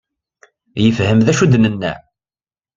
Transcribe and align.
Yefhem 0.83 1.19
d 1.25 1.27
acu 1.31 1.43
i 1.45 1.47
d-nenna? 1.51 1.93